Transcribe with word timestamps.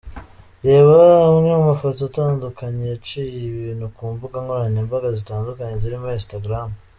Reba 0.65 0.91
amwe 1.27 1.49
mu 1.55 1.61
mafoto 1.69 1.99
atandukanye 2.09 2.83
yaciye 2.91 3.37
ibintu 3.51 3.85
ku 3.95 4.01
mbuga 4.13 4.37
nkoranyambaga 4.43 5.07
zitandukanye 5.17 5.73
zirimo 5.81 6.07
Instagram. 6.19 6.69